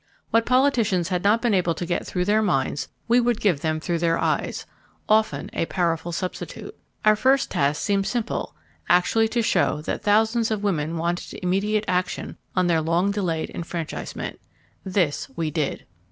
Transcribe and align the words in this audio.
What 0.31 0.47
politicians 0.47 1.09
had 1.09 1.23
not 1.23 1.43
been 1.43 1.53
able 1.53 1.75
to 1.75 1.85
get 1.85 2.07
through 2.07 2.25
their 2.25 2.41
minds 2.41 2.87
we 3.07 3.19
would 3.19 3.39
give 3.39 3.59
them 3.61 3.79
through 3.79 3.99
their 3.99 4.17
eyes—often 4.17 5.51
a 5.53 5.67
powerful 5.67 6.11
substitute. 6.11 6.75
Our 7.05 7.15
first 7.15 7.51
task 7.51 7.79
seemed 7.79 8.07
simple—actually 8.07 9.27
to 9.27 9.43
show 9.43 9.79
that 9.83 10.01
thousands 10.01 10.49
of 10.49 10.63
women 10.63 10.97
wanted 10.97 11.37
immediate 11.43 11.85
action 11.87 12.37
on 12.55 12.65
their 12.65 12.81
long 12.81 13.11
delayed 13.11 13.51
enfranchisement. 13.51 14.39
This 14.83 15.29
we 15.35 15.51
did. 15.51 15.85